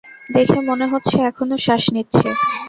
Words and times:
দেখে 0.29 0.57
মনে 0.69 0.85
হচ্ছে 0.91 1.15
এখনও 1.29 1.57
শ্বাস 1.65 1.83
নিচ্ছে। 1.95 2.27